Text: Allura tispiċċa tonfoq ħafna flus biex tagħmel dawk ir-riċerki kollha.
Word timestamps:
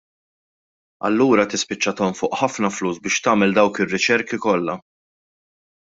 Allura 1.09 1.43
tispiċċa 1.51 1.93
tonfoq 1.99 2.39
ħafna 2.41 2.73
flus 2.79 2.97
biex 3.05 3.23
tagħmel 3.29 3.55
dawk 3.59 3.85
ir-riċerki 3.85 4.41
kollha. 4.47 4.81